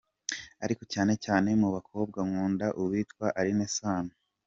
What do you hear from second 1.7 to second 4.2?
bakobwa nkunda uwitwa Alyn Sano.